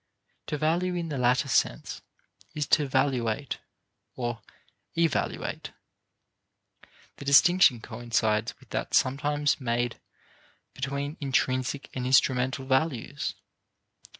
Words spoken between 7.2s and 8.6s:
distinction coincides